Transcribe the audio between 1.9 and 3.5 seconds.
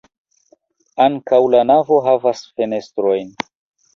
havas fenestrojn.